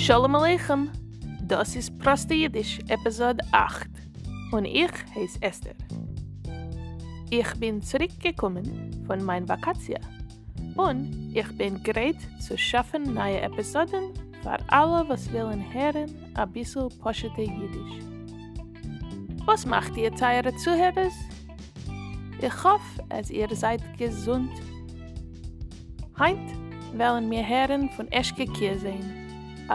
Shalom 0.00 0.34
Aleichem. 0.34 0.90
Das 1.42 1.76
ist 1.76 1.96
Proste 1.98 2.32
Jiddisch, 2.32 2.78
Episode 2.88 3.44
8. 3.52 3.86
Und 4.50 4.64
ich 4.64 4.90
heiße 5.14 5.42
Esther. 5.42 5.74
Ich 7.28 7.52
bin 7.56 7.82
zurückgekommen 7.82 9.04
von 9.06 9.22
meiner 9.22 9.46
Vakatie. 9.46 9.98
Und 10.74 11.30
ich 11.34 11.46
bin 11.58 11.82
bereit 11.82 12.16
zu 12.40 12.56
schaffen 12.56 13.12
neue 13.12 13.42
Episoden 13.42 14.14
für 14.42 14.56
alle, 14.68 15.06
was 15.06 15.30
willen 15.34 15.62
hören, 15.70 16.10
ein 16.34 16.50
bisschen 16.50 16.88
Poschete 16.98 17.42
Jiddisch. 17.42 18.02
Was 19.44 19.66
macht 19.66 19.98
ihr, 19.98 20.14
teure 20.14 20.56
Zuhörers? 20.56 21.12
Ich 22.40 22.64
hoffe, 22.64 23.04
dass 23.10 23.28
ihr 23.28 23.54
seid 23.54 23.82
gesund. 23.98 24.50
Heint 26.18 26.50
wollen 26.94 27.30
wir 27.30 27.46
hören 27.46 27.90
von 27.90 28.10
Eschke 28.10 28.46
Kiersehen 28.46 29.19
ein 29.19 29.19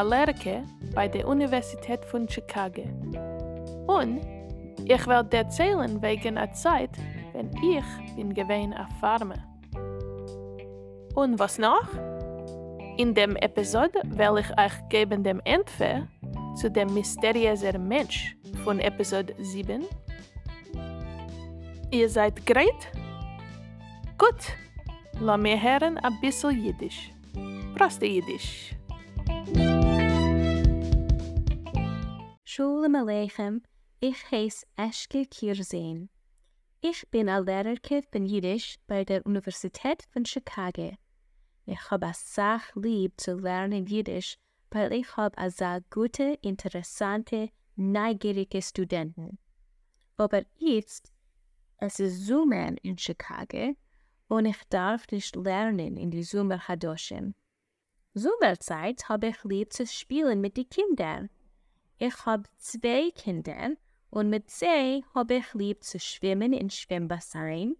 Lehrer 0.03 0.63
bei 0.93 1.07
der 1.07 1.27
Universität 1.27 2.03
von 2.05 2.27
Chicago. 2.27 2.83
Und 3.87 4.21
ich 4.85 5.07
werde 5.07 5.37
erzählen 5.37 6.01
wegen 6.01 6.35
der 6.35 6.51
Zeit, 6.53 6.91
wenn 7.33 7.49
ich 7.63 8.15
bin 8.15 8.33
gewesen 8.33 8.73
auf 8.73 8.89
Farme. 8.99 9.35
Und 11.15 11.39
was 11.39 11.57
noch? 11.57 11.87
In 12.97 13.13
dem 13.13 13.35
Episode 13.37 14.01
will 14.05 14.39
ich 14.39 14.59
euch 14.59 14.89
geben 14.89 15.23
dem 15.23 15.41
Entfer 15.43 16.07
zu 16.55 16.69
dem 16.69 16.93
mysteriösen 16.93 17.87
Mensch 17.87 18.37
von 18.63 18.79
Episode 18.79 19.33
7. 19.39 19.85
Ihr 21.91 22.09
seid 22.09 22.43
bereit? 22.45 22.91
Gut, 24.17 24.55
lass 25.19 25.39
mir 25.39 25.61
hören 25.61 25.97
ein 25.97 26.19
bisschen 26.21 26.63
Jiddisch. 26.63 27.11
Proste 27.75 28.05
Jiddisch. 28.05 28.75
Shalom 32.85 33.01
Aleichem, 33.01 33.63
ich 33.99 34.29
heiße 34.29 34.67
Eschke 34.75 35.25
Kirzeen. 35.25 36.07
Ich 36.81 37.09
bin 37.09 37.29
ein 37.29 37.43
Lehrerke 37.43 38.03
von 38.11 38.27
Jiddisch 38.27 38.75
bei 38.85 39.03
der 39.03 39.25
Universität 39.25 40.03
von 40.13 40.23
Chicago. 40.23 40.95
Ich 41.65 41.89
habe 41.89 42.05
es 42.11 42.35
sehr 42.35 42.61
lieb 42.75 43.19
zu 43.19 43.37
lernen 43.37 43.87
Jiddisch, 43.87 44.37
weil 44.69 44.93
ich 44.93 45.17
habe 45.17 45.49
sehr 45.49 45.81
gute, 45.89 46.37
interessante, 46.43 47.49
neugierige 47.75 48.61
Studenten. 48.61 49.39
Aber 50.17 50.43
jetzt, 50.57 51.11
es 51.77 51.99
ist 51.99 52.27
Sommer 52.27 52.75
in 52.83 52.99
Chicago 52.99 53.75
und 54.27 54.45
ich 54.45 54.61
darf 54.69 55.07
nicht 55.09 55.35
lernen 55.35 55.97
in 55.97 56.11
die 56.11 56.23
Sommerhadoschen. 56.23 57.33
Sommerzeit 58.13 59.09
habe 59.09 59.29
ich 59.29 59.43
lieb 59.43 59.73
zu 59.73 59.87
spielen 59.87 60.39
mit 60.39 60.55
den 60.55 60.69
Kindern. 60.69 61.31
Ich 61.97 62.25
habe 62.25 62.43
zwei 62.57 63.11
Kinder 63.11 63.71
und 64.09 64.29
mit 64.29 64.49
sie 64.49 65.03
habe 65.13 65.35
ich 65.35 65.53
lieb 65.53 65.83
zu 65.83 65.99
schwimmen 65.99 66.51
in 66.51 66.69
Schwimmbassinen, 66.69 67.77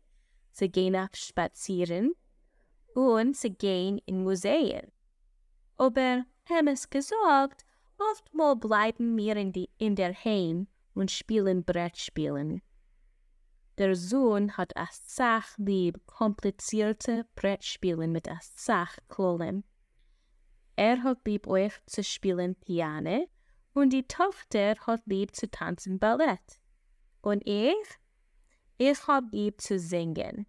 zu 0.52 0.70
gehen 0.70 0.96
auf 0.96 1.16
Spazieren 1.16 2.14
und 2.94 3.36
zu 3.36 3.50
gehen 3.50 4.00
in 4.06 4.24
Museen. 4.24 4.92
Aber, 5.78 6.26
haben 6.50 6.68
es 6.68 6.90
gesagt, 6.90 7.66
oftmal 7.98 8.56
bleiben 8.56 9.18
wir 9.18 9.36
in, 9.36 9.52
die, 9.52 9.70
in 9.78 9.96
der 9.96 10.14
Heim 10.14 10.68
und 10.94 11.12
spielen 11.12 11.66
Brettspielen. 11.66 12.62
Der 13.78 13.96
Sohn 13.96 14.56
hat 14.56 14.78
a 14.78 14.88
Sach 14.92 15.58
lieb 15.58 16.00
komplizierte 16.06 17.26
Brettspielen 17.36 18.14
mit 18.14 18.30
a 18.30 18.40
Sachklollen. 18.42 19.66
Er 20.78 21.04
hat 21.04 21.26
lieb 21.26 21.48
euch 21.48 21.74
zu 21.86 22.02
spielen 22.02 22.56
Piano 22.56 23.28
und 23.76 23.92
die 23.92 24.08
Tochter 24.08 24.76
hat 24.88 25.02
lieb 25.06 25.36
zu 25.36 25.52
tanzen 25.52 26.00
Ballett. 26.00 26.60
Und 27.22 27.46
ich? 27.46 27.76
Ich 28.78 29.08
hab 29.08 29.32
lieb 29.32 29.62
zu 29.62 29.78
singen. 29.78 30.48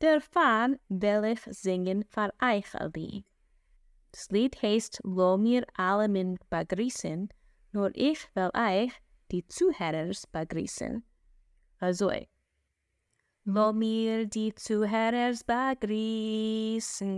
Der 0.00 0.20
Fan 0.20 0.78
will 0.88 1.24
ich 1.24 1.40
singen 1.44 2.04
für 2.08 2.32
euch 2.42 2.74
ein 2.74 2.92
Lied. 2.94 3.24
Das 4.10 4.28
Lied 4.30 4.60
heißt 4.60 5.00
Lo 5.04 5.38
mir 5.38 5.64
alle 5.76 6.08
min 6.08 6.36
begrüßen, 6.50 7.28
nur 7.72 7.92
ich 7.94 8.18
will 8.34 8.50
euch, 8.54 8.90
die 9.30 9.46
Zuhörers, 9.46 10.26
begrüßen. 10.26 11.04
Also, 11.78 12.10
Lo 13.44 13.72
mir 13.72 14.26
die 14.26 14.52
Zuhörers 14.54 15.44
begrüßen, 15.44 17.10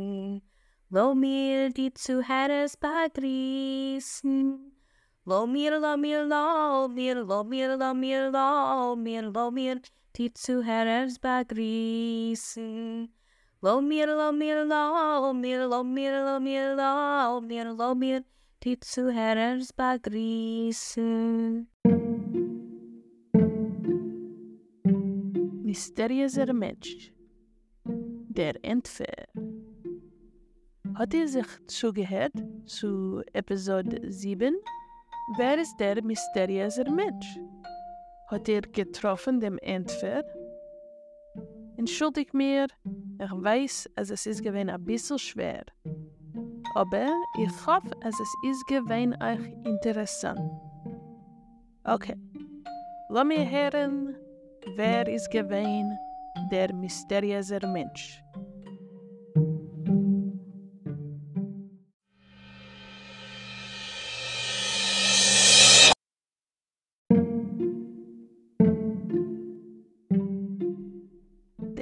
Lo 0.90 1.14
mir 1.14 1.70
die 1.70 1.94
Zuhörers 1.94 2.76
begrüßen. 2.76 4.75
Lo 5.28 5.44
mir, 5.44 5.72
lo 5.80 5.96
mir, 5.96 6.24
lo 6.24 6.88
mir, 6.88 7.16
lo 7.16 7.42
mir, 7.42 7.76
lo 7.76 7.92
mir, 7.94 8.30
lo 8.30 8.94
mir, 8.94 9.22
lo 9.22 9.50
mir, 9.50 9.80
die 10.14 10.32
Zuhörers 10.32 11.18
begrüßen. 11.18 13.08
Lo 13.60 13.80
mir, 13.80 14.06
lo 14.06 14.30
mir, 14.30 14.64
lo 14.64 15.32
mir, 15.34 15.66
lo 15.66 15.82
mir, 15.82 16.22
lo 16.24 16.38
mir, 16.38 16.76
lo 16.76 17.40
mir, 17.40 17.74
lo 17.74 17.94
mir, 17.96 18.24
die 18.62 18.78
Zuhörers 18.78 19.72
begrüßen. 19.72 21.66
Mysteriöser 25.64 26.52
Mensch. 26.52 27.12
Der 27.84 28.64
Entfer. 28.64 29.26
Hat 30.94 31.12
ihr 31.14 31.26
sich 31.26 31.48
zugehört 31.66 32.32
zu 32.66 33.22
Episode 33.32 34.12
7? 34.12 34.54
Wer 35.28 35.58
ist 35.58 35.76
der 35.80 36.04
mysteriöse 36.04 36.84
Mensch? 36.88 37.40
Hat 38.28 38.48
er 38.48 38.60
getroffen 38.60 39.40
dem 39.40 39.58
Entfer? 39.58 40.22
Entschuldigt 41.76 42.32
mir, 42.32 42.68
ich 43.20 43.32
weiß, 43.32 43.90
dass 43.96 44.10
es 44.10 44.26
ist 44.26 44.44
gewesen 44.44 44.70
ein 44.70 44.84
bisschen 44.84 45.18
schwer. 45.18 45.64
Aber 46.76 47.08
ich 47.38 47.66
hoffe, 47.66 47.90
dass 48.00 48.14
es 48.20 48.32
ist 48.48 48.66
gewesen 48.68 49.20
euch 49.20 49.68
interessant. 49.68 50.48
Okay, 51.82 52.16
lass 53.08 53.24
mir 53.24 53.50
hören, 53.50 54.14
wer 54.76 55.08
ist 55.08 55.28
gewesen 55.32 55.98
der 56.52 56.72
mysteriöse 56.72 57.58
Mensch? 57.66 58.22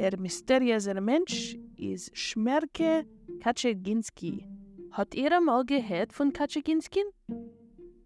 Der 0.04 0.20
mysteriöse 0.20 1.00
Mensch 1.00 1.56
ist 1.78 2.14
Schmerke 2.14 3.06
Kaczynski. 3.40 4.46
Hat 4.90 5.14
ihr 5.14 5.34
einmal 5.34 5.64
gehört 5.64 6.12
von 6.12 6.30
Kaczynski? 6.30 7.00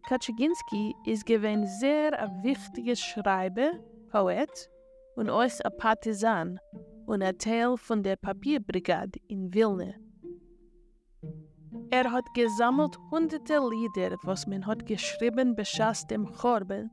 Kaczynski 0.09 0.95
ist 1.07 1.27
gewesen 1.27 1.67
sehr 1.81 2.17
ein 2.17 2.45
wichtiger 2.45 2.95
Schreiber, 2.95 3.73
Poet 4.13 4.71
und 5.17 5.29
auch 5.29 5.41
ein 5.41 5.77
Partisan 5.77 6.61
und 7.07 7.21
ein 7.21 7.37
Teil 7.37 7.77
von 7.77 8.05
der 8.05 8.15
Papierbrigade 8.15 9.19
in 9.27 9.53
Wilna. 9.53 9.95
Er 11.91 12.13
hat 12.13 12.33
gesammelt 12.33 12.97
hunderte 13.11 13.59
Lieder, 13.59 14.17
was 14.23 14.47
man 14.47 14.65
hat 14.67 14.87
geschrieben 14.87 15.57
beschaß 15.57 16.07
dem 16.07 16.27
Chorben, 16.33 16.93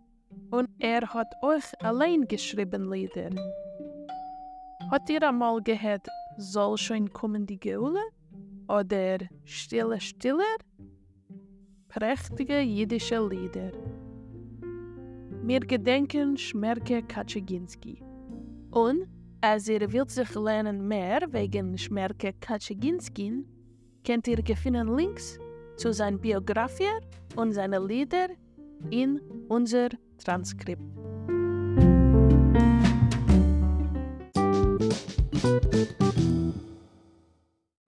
und 0.49 0.67
er 0.79 1.13
hat 1.13 1.31
euch 1.44 1.79
allein 1.83 2.27
geschrieben 2.27 2.91
Lieder. 2.91 3.29
Hat 4.91 5.09
ihr 5.09 5.28
einmal 5.28 5.62
gehört, 5.63 6.07
soll 6.38 6.78
schon 6.78 7.12
kommen 7.12 7.46
die 7.47 7.59
Geule? 7.59 8.01
Oder 8.68 9.18
Stille 9.44 10.00
Stiller? 10.00 10.57
Prächtige 11.88 12.59
jüdische 12.59 13.27
Lieder. 13.27 13.71
Wir 15.44 15.59
gedenken 15.62 16.38
Schmerke 16.38 17.01
Kaczynski. 17.01 18.04
Und, 18.71 19.07
als 19.42 19.68
ihr 19.69 19.92
wollt 19.92 20.12
sich 20.12 20.36
lernen 20.36 20.88
mehr 20.88 21.21
wegen 21.31 21.77
Schmerke 21.80 22.33
Kaczynski, 22.33 23.44
könnt 24.06 24.27
ihr 24.27 24.44
gefunden 24.44 24.95
Links 24.95 25.39
zu 25.77 25.94
seiner 25.94 26.19
Biografie 26.19 27.00
und 27.36 27.54
seinen 27.54 27.88
Lieder 27.88 28.27
in 28.92 29.19
unser 29.50 29.89
Transkript. 30.24 31.05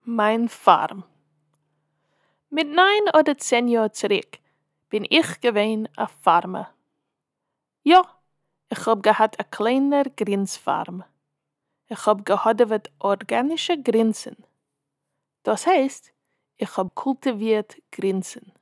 Mein 0.04 0.48
Farm. 0.48 1.04
Mit 2.50 2.68
neun 2.68 3.16
oder 3.18 3.38
zehn 3.38 3.68
Jahren 3.68 3.92
zurück 3.92 4.38
bin 4.88 5.06
ich 5.08 5.40
gewesen 5.40 5.88
auf 5.96 6.10
Farme. 6.22 6.68
Ja, 7.82 8.02
ich 8.70 8.84
hab 8.86 9.02
gehabt 9.02 9.38
a 9.40 9.44
kleiner 9.44 10.04
Grinsfarm. 10.04 11.04
Ich 11.86 12.04
hab 12.06 12.24
gehabt 12.24 12.90
organische 12.98 13.80
Grinsen. 13.82 14.36
Das 15.42 15.66
heißt, 15.66 16.12
ich 16.56 16.76
hab 16.76 16.94
kultiviert 16.94 17.76
Grinsen. 17.92 18.52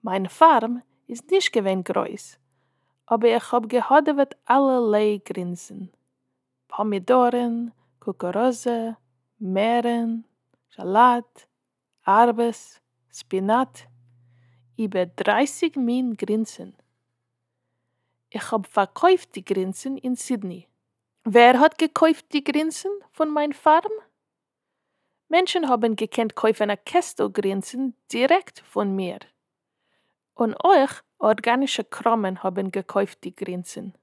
Meine 0.00 0.28
Farm 0.28 0.82
ist 1.06 1.30
nicht 1.30 1.52
gewinn 1.52 1.84
groß, 1.84 2.38
aber 3.06 3.28
ich 3.28 3.52
hab 3.52 3.68
gehadewet 3.68 4.36
allerlei 4.44 5.20
Grinsen. 5.24 5.90
Pomidoren, 6.76 7.72
Kukurose, 8.00 8.96
Meeren, 9.38 10.24
Salat, 10.70 11.46
Arbes, 12.02 12.80
Spinat, 13.12 13.86
über 14.76 15.06
30 15.06 15.76
Min 15.76 16.16
Grinsen. 16.16 16.74
Ich 18.28 18.50
hab 18.50 18.66
verkauft 18.66 19.36
die 19.36 19.44
Grinsen 19.44 19.96
in 19.98 20.16
Sydney. 20.16 20.66
Wer 21.22 21.60
hat 21.60 21.78
gekauft 21.78 22.32
die 22.32 22.42
Grinsen 22.42 22.90
von 23.12 23.30
mein 23.30 23.52
Farm? 23.52 23.92
Menschen 25.28 25.68
haben 25.68 25.94
gekannt 25.94 26.34
kaufen 26.34 26.70
a 26.70 26.76
Kästel 26.76 27.30
Grinsen 27.30 27.94
direkt 28.12 28.64
von 28.66 28.96
mir. 28.96 29.20
Und 30.34 30.56
euch 30.64 30.90
organische 31.18 31.84
Krommen 31.84 32.42
haben 32.42 32.72
gekauft 32.72 33.22
die 33.22 33.36
Grinsen. 33.36 33.94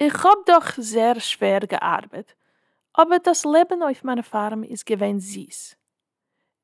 Ich 0.00 0.14
hab 0.22 0.46
doch 0.46 0.70
sehr 0.76 1.18
schwer 1.18 1.58
gearbeitet, 1.58 2.36
aber 2.92 3.18
das 3.18 3.44
Leben 3.44 3.82
auf 3.82 4.04
meiner 4.04 4.22
Farm 4.22 4.62
ist 4.62 4.86
gewesen 4.86 5.18
süß. 5.18 5.76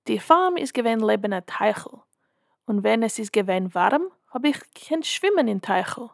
Die 0.07 0.21
Farm 0.21 0.57
ist 0.57 0.73
gewesen 0.73 1.05
Leben 1.05 1.33
a 1.33 1.41
Teichel, 1.41 2.01
und 2.65 2.85
wenn 2.85 3.03
es 3.03 3.19
ist 3.19 3.33
gewesen 3.33 3.75
warm, 3.75 4.13
hab 4.29 4.45
ich 4.45 4.61
kein 4.75 5.03
Schwimmen 5.03 5.49
in 5.49 5.61
Teichel. 5.61 6.11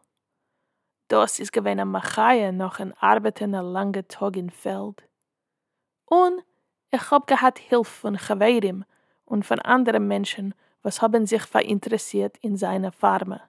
Das 1.09 1.39
ist 1.39 1.53
gewesen 1.53 1.81
a 1.81 1.85
Machaie 1.85 2.53
nach 2.53 2.81
ein 2.81 2.95
Arbeiten 2.95 3.55
a 3.55 3.61
lange 3.61 4.09
Tag 4.09 4.39
im 4.39 4.49
Feld. 4.49 5.07
Und 6.07 6.43
ich 6.91 7.11
hab 7.11 7.27
gehabt 7.27 7.59
Hilfe 7.59 7.85
von 7.85 8.17
Geweirim 8.17 8.87
und 9.27 9.45
von 9.45 9.59
anderen 9.59 10.09
Menschen, 10.09 10.55
was 10.83 11.03
haben 11.03 11.27
sich 11.27 11.43
verinteressiert 11.43 12.39
in 12.39 12.57
seine 12.57 12.93
Farme. 12.93 13.43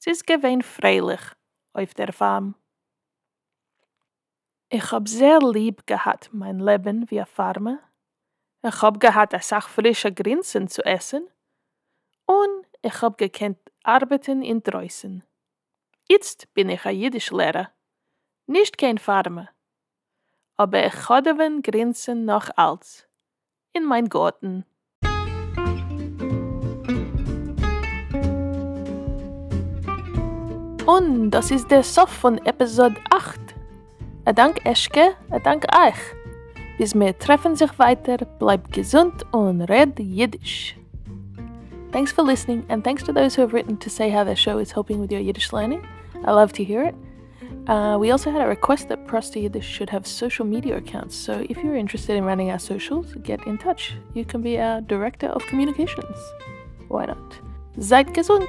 Es 0.00 0.06
ist 0.06 0.26
gewesen 0.26 0.60
freilich 0.60 1.22
auf 1.72 1.94
der 1.94 2.12
Farm. 2.12 2.56
Ich 4.68 4.90
hab 4.90 5.06
sehr 5.06 5.38
lieb 5.38 5.86
gehabt 5.86 6.30
mein 6.32 6.58
Leben 6.58 7.08
wie 7.08 7.20
a 7.20 7.24
Farme. 7.24 7.78
Ich 8.64 8.82
hab 8.82 8.98
gehabt 8.98 9.32
a 9.32 9.40
sach 9.40 9.68
frische 9.68 10.12
Grinsen 10.12 10.66
zu 10.66 10.84
essen. 10.84 11.28
Und 12.26 12.66
ich 12.82 13.00
hab 13.00 13.16
gekannt 13.16 13.58
arbeiten 13.84 14.42
in 14.42 14.64
Dreußen. 14.64 15.22
Jetzt 16.08 16.52
bin 16.52 16.68
ich 16.68 16.84
a 16.84 16.90
Jiddischlehrer. 16.90 17.70
Nicht 18.48 18.76
kein 18.76 18.98
Farme. 18.98 19.50
Aber 20.56 20.84
ich 20.84 21.08
hadewen 21.08 21.62
Grinsen 21.62 22.24
noch 22.24 22.50
als. 22.56 23.06
In 23.72 23.84
mein 23.84 24.08
Garten. 24.08 24.64
Und 30.86 31.30
das 31.30 31.52
ist 31.52 31.70
der 31.70 31.84
Sof 31.84 32.10
von 32.10 32.38
Episode 32.38 32.96
8. 33.10 33.45
Dank 34.34 34.66
Eschke, 34.66 35.14
Dank 35.44 35.64
euch. 35.72 35.94
Bis 36.78 36.94
wir 36.94 37.16
treffen 37.16 37.54
sich 37.54 37.78
weiter, 37.78 38.18
bleibt 38.38 38.72
gesund 38.72 39.24
und 39.32 39.62
red 39.62 39.98
Yiddish. 39.98 40.76
Thanks 41.92 42.12
for 42.12 42.24
listening, 42.24 42.64
and 42.68 42.82
thanks 42.82 43.04
to 43.04 43.12
those 43.12 43.36
who 43.36 43.42
have 43.42 43.54
written 43.54 43.78
to 43.78 43.88
say 43.88 44.10
how 44.10 44.24
their 44.24 44.36
show 44.36 44.58
is 44.58 44.72
helping 44.72 45.00
with 45.00 45.12
your 45.12 45.20
Yiddish 45.20 45.52
learning. 45.52 45.80
I 46.24 46.32
love 46.32 46.52
to 46.54 46.64
hear 46.64 46.82
it. 46.82 46.94
Uh, 47.68 47.96
we 47.98 48.10
also 48.10 48.30
had 48.30 48.42
a 48.42 48.46
request 48.46 48.88
that 48.88 49.06
Prosti 49.06 49.42
Yiddish 49.42 49.64
should 49.64 49.90
have 49.90 50.06
social 50.06 50.44
media 50.44 50.76
accounts, 50.76 51.16
so 51.16 51.46
if 51.48 51.62
you're 51.62 51.76
interested 51.76 52.16
in 52.16 52.24
running 52.24 52.50
our 52.50 52.58
socials, 52.58 53.14
get 53.22 53.46
in 53.46 53.58
touch. 53.58 53.94
You 54.12 54.24
can 54.24 54.42
be 54.42 54.58
our 54.58 54.80
Director 54.80 55.28
of 55.28 55.46
Communications. 55.46 56.16
Why 56.88 57.06
not? 57.06 57.40
Seid 57.78 58.08
gesund! 58.08 58.48